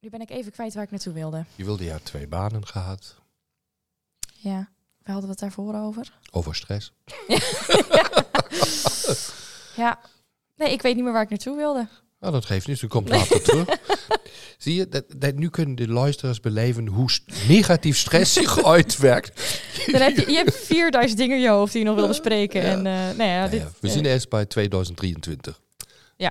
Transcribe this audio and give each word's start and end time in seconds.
Nu 0.00 0.10
ben 0.10 0.20
ik 0.20 0.30
even 0.30 0.52
kwijt 0.52 0.74
waar 0.74 0.84
ik 0.84 0.90
naartoe 0.90 1.12
wilde. 1.12 1.44
Je 1.54 1.64
wilde 1.64 1.84
ja 1.84 1.98
twee 2.02 2.26
banen 2.26 2.66
gehad. 2.66 3.14
Ja, 4.34 4.68
we 5.02 5.12
hadden 5.12 5.30
het 5.30 5.38
daarvoor 5.38 5.74
over. 5.74 6.12
Over 6.30 6.54
stress. 6.54 6.92
Ja. 9.76 9.98
Nee, 10.56 10.72
ik 10.72 10.82
weet 10.82 10.94
niet 10.94 11.04
meer 11.04 11.12
waar 11.12 11.22
ik 11.22 11.28
naartoe 11.28 11.56
wilde. 11.56 11.88
Nou, 12.20 12.32
dat 12.32 12.44
geeft 12.44 12.66
niet. 12.66 12.78
Ze 12.78 12.86
komt 12.86 13.08
later 13.08 13.42
terug. 13.42 13.68
Zie 14.58 14.74
je, 14.74 14.88
dat, 14.88 15.04
dat, 15.16 15.34
nu 15.34 15.48
kunnen 15.50 15.74
de 15.74 15.88
luisteraars 15.88 16.40
beleven 16.40 16.86
hoe 16.86 17.10
st- 17.10 17.48
negatief 17.48 17.96
stress 17.98 18.32
zich 18.32 18.64
uitwerkt. 18.64 19.60
Dan 19.92 20.00
heb 20.00 20.16
je, 20.16 20.30
je 20.30 20.36
hebt 20.36 20.54
4000 20.56 21.18
dingen 21.18 21.36
in 21.36 21.42
je 21.42 21.48
hoofd 21.48 21.72
die 21.72 21.82
je 21.82 21.86
nog 21.88 21.96
wil 21.96 22.06
bespreken. 22.06 22.62
Ja. 22.62 22.68
En 22.70 22.78
eh, 22.78 22.92
nou 23.16 23.22
ja, 23.30 23.38
Nou 23.38 23.50
dit, 23.50 23.60
ja, 23.60 23.68
we 23.80 23.88
eh, 23.88 23.94
zien 23.94 24.04
eerst 24.04 24.28
bij 24.28 24.46
2023. 24.46 25.60
eh, 26.16 26.30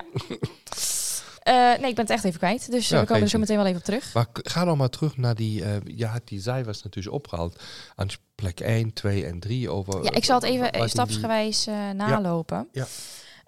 nee, 1.53 1.89
ik 1.89 1.95
ben 1.95 2.03
het 2.05 2.09
echt 2.09 2.23
even 2.23 2.39
kwijt. 2.39 2.71
Dus 2.71 2.85
eh, 2.85 2.89
Ja, 2.91 2.99
we 2.99 3.05
komen 3.07 3.23
er 3.23 3.29
zo 3.29 3.39
meteen 3.39 3.57
wel 3.57 3.65
even 3.65 3.77
op 3.77 3.83
terug. 3.83 4.13
Maar 4.13 4.25
ga 4.33 4.65
dan 4.65 4.77
maar 4.77 4.89
terug 4.89 5.17
naar 5.17 5.35
die, 5.35 5.63
eh, 5.63 5.75
ja, 5.85 6.19
die 6.23 6.39
zij 6.41 6.65
was 6.65 6.83
natuurlijk 6.83 7.15
opgehaald 7.15 7.63
aan 7.95 8.07
plek 8.35 8.59
1, 8.59 8.93
2 8.93 9.25
en 9.25 9.39
3 9.39 9.69
over. 9.69 10.03
Ja, 10.03 10.11
ik 10.11 10.23
zal 10.25 10.35
het 10.39 10.43
even 10.49 10.65
eh, 10.65 10.71
die- 10.71 10.81
die- 10.81 10.89
stapsgewijs 10.89 11.67
eh, 11.67 11.89
nalopen. 11.95 12.67
Ja. 12.71 12.85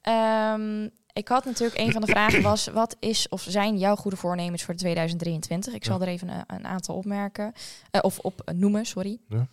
Ehm, 0.02 0.88
ik 1.14 1.28
had 1.28 1.46
natuurlijk 1.46 1.80
een 1.80 1.92
van 1.92 2.02
de 2.02 2.08
vragen 2.08 2.42
was: 2.42 2.68
wat 2.68 2.96
is 3.00 3.30
of 3.30 3.46
zijn 3.50 3.78
jouw 3.78 3.96
goede 3.96 4.18
voornemens 4.18 4.64
voor 4.64 4.76
2023? 4.76 5.74
Ik 5.74 5.86
zal 5.86 5.96
Ja. 6.00 6.06
er 6.06 6.12
even 6.12 6.28
een, 6.30 6.44
een 6.48 6.66
aantal 6.68 6.96
opmerken 6.96 7.54
eh, 7.92 8.02
of 8.04 8.20
op 8.20 8.42
eh, 8.46 8.56
noemen, 8.56 8.86
sorry. 8.86 9.20
Ja. 9.30 9.48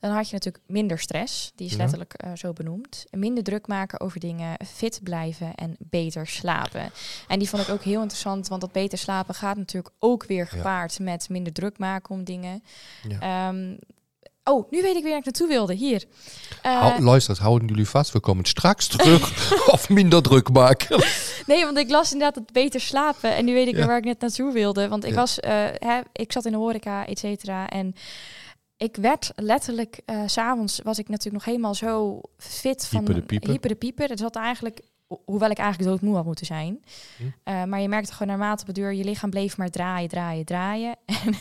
Dan 0.00 0.10
had 0.14 0.26
je 0.28 0.32
natuurlijk 0.34 0.64
minder 0.66 0.98
stress, 0.98 1.52
die 1.54 1.66
is 1.66 1.72
Ja. 1.72 1.78
letterlijk 1.78 2.12
eh, 2.12 2.30
zo 2.34 2.52
benoemd. 2.52 3.04
Minder 3.10 3.44
druk 3.44 3.66
maken 3.66 4.00
over 4.00 4.20
dingen, 4.20 4.56
fit 4.66 5.00
blijven 5.02 5.54
en 5.54 5.76
beter 5.78 6.26
slapen. 6.26 6.90
En 7.28 7.38
die 7.38 7.48
vond 7.48 7.62
ik 7.62 7.68
ook 7.68 7.82
heel 7.82 8.00
interessant, 8.00 8.48
want 8.48 8.60
dat 8.60 8.72
beter 8.72 8.98
slapen 8.98 9.34
gaat 9.34 9.56
natuurlijk 9.56 9.94
ook 9.98 10.24
weer 10.26 10.38
Ja. 10.44 10.56
gepaard 10.56 10.98
met 10.98 11.28
minder 11.28 11.52
druk 11.52 11.78
maken 11.78 12.14
om 12.14 12.24
dingen. 12.24 12.62
Ja. 13.08 13.48
Ehm, 13.48 13.76
oh, 14.44 14.70
nu 14.70 14.82
weet 14.82 14.96
ik 14.96 15.00
weer 15.02 15.10
waar 15.10 15.18
ik 15.18 15.24
naartoe 15.24 15.48
wilde. 15.48 15.74
Hier. 15.74 16.04
Eh, 16.62 16.80
Hou, 16.80 17.02
luisteraars, 17.02 17.40
houden 17.40 17.68
jullie 17.68 17.88
vast. 17.88 18.12
We 18.12 18.20
komen 18.20 18.44
straks 18.44 18.86
terug 18.86 19.52
of 19.74 19.88
minder 19.88 20.22
druk 20.22 20.50
maken. 20.52 21.04
Nee, 21.46 21.64
want 21.64 21.78
ik 21.78 21.90
las 21.90 22.12
inderdaad 22.12 22.34
het 22.44 22.52
beter 22.52 22.80
slapen. 22.80 23.34
En 23.36 23.44
nu 23.44 23.52
weet 23.52 23.66
ik 23.66 23.72
Ja. 23.72 23.78
weer 23.78 23.86
waar 23.88 23.98
ik 23.98 24.04
net 24.04 24.20
naartoe 24.20 24.52
wilde. 24.52 24.88
Want 24.88 25.04
ik 25.04 25.10
Ja. 25.10 25.16
was, 25.16 25.40
eh, 25.40 25.64
hè, 25.78 26.00
ik 26.12 26.32
zat 26.32 26.44
in 26.44 26.52
de 26.52 26.58
horeca, 26.58 27.06
et 27.06 27.18
cetera. 27.18 27.68
En 27.68 27.94
ik 28.76 28.96
werd 28.96 29.32
letterlijk, 29.36 30.00
s 30.26 30.32
s'avonds 30.32 30.80
was 30.82 30.98
ik 30.98 31.08
natuurlijk 31.08 31.34
nog 31.34 31.44
helemaal 31.44 31.74
zo 31.74 32.20
fit 32.38 32.86
van... 32.86 32.98
Hyper 32.98 33.14
de 33.14 33.22
pieper. 33.22 33.50
Hyper 33.50 33.68
de 33.68 33.74
pieper. 33.74 34.08
Het 34.08 34.18
zat 34.18 34.36
eigenlijk, 34.36 34.80
ho- 35.06 35.22
hoewel 35.24 35.50
ik 35.50 35.58
eigenlijk 35.58 35.90
doodmoe 35.90 36.14
had 36.16 36.24
moeten 36.24 36.46
zijn. 36.46 36.84
Hm. 37.16 37.22
Eh, 37.42 37.64
maar 37.64 37.80
je 37.80 37.88
merkte 37.88 38.12
gewoon 38.12 38.28
naarmate 38.28 38.60
op 38.60 38.66
het 38.66 38.76
duur, 38.76 38.92
je 38.94 39.04
lichaam 39.04 39.30
bleef 39.30 39.56
maar 39.56 39.70
draaien, 39.70 40.08
draaien, 40.08 40.44
draaien. 40.44 40.96
En 41.24 41.34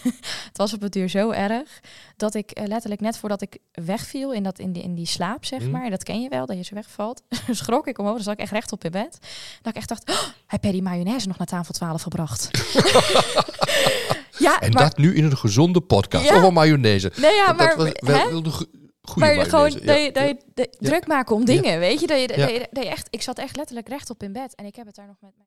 het 0.47 0.58
was 0.58 0.73
op 0.73 0.81
het 0.81 0.94
duur 0.94 1.09
zo 1.09 1.30
erg, 1.31 1.80
dat 2.17 2.33
ik 2.36 2.52
eh, 2.52 2.66
letterlijk 2.67 3.02
net 3.02 3.17
voordat 3.17 3.41
ik 3.41 3.58
wegviel 3.72 4.33
in, 4.33 4.44
dat, 4.44 4.59
in, 4.59 4.72
die, 4.72 4.83
in 4.83 4.95
die 4.95 5.06
slaap, 5.06 5.45
zeg 5.45 5.61
Hm. 5.61 5.72
maar. 5.72 5.89
Dat 5.89 6.03
ken 6.03 6.22
je 6.22 6.30
wel, 6.30 6.45
dat 6.45 6.58
je 6.58 6.63
zo 6.63 6.73
wegvalt. 6.75 7.22
schrok 7.52 7.88
ik 7.88 7.97
omhoog, 8.00 8.16
dan 8.16 8.23
zat 8.23 8.33
ik 8.33 8.39
echt 8.39 8.52
rechtop 8.52 8.83
in 8.83 8.91
bed. 8.91 9.17
Dat 9.61 9.73
ik 9.73 9.75
echt 9.75 9.89
dacht, 9.89 10.09
oh, 10.09 10.19
heb 10.47 10.63
jij 10.63 10.72
die 10.72 10.81
mayonaise 10.83 11.28
nog 11.28 11.38
naar 11.38 11.47
tafel 11.47 11.73
12 11.73 12.02
gebracht? 12.02 12.50
ja, 14.38 14.59
En 14.59 14.72
maar, 14.72 14.83
dat 14.83 14.97
nu 14.97 15.16
in 15.16 15.23
een 15.23 15.38
gezonde 15.38 15.81
podcast 15.81 16.30
Ja. 16.30 16.36
over 16.38 16.53
mayonaise. 16.53 17.11
nee, 17.16 17.33
ja, 17.36 17.45
dat 17.45 17.55
maar, 17.58 17.78
was 17.78 17.89
wel, 18.00 18.30
wel 18.31 18.44
de 18.44 18.50
maar 18.50 19.16
mayonaise. 19.16 19.50
gewoon 19.50 19.72
ja. 19.72 19.80
dat 19.86 20.03
je, 20.03 20.11
dat 20.11 20.28
je, 20.28 20.38
dat 20.53 20.67
je 20.72 20.78
Ja. 20.80 20.89
druk 20.89 21.08
maken 21.08 21.36
om 21.36 21.45
dingen, 21.45 21.80
weet 21.80 22.00
je? 22.00 22.08
Dat 22.08 22.22
je, 22.22 22.28
dat 22.28 22.38
je, 22.38 22.67
dat 22.72 22.83
je 22.83 22.89
echt, 22.89 23.08
ik 23.09 23.22
zat 23.22 23.38
echt 23.39 23.56
letterlijk 23.56 23.88
rechtop 23.88 24.23
in 24.23 24.33
bed 24.33 24.56
en 24.56 24.66
ik 24.66 24.75
heb 24.75 24.86
het 24.86 24.95
daar 24.95 25.08
nog 25.08 25.16
met 25.22 25.38